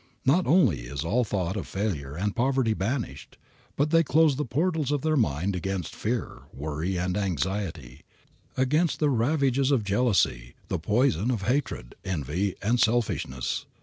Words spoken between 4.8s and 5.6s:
of their mind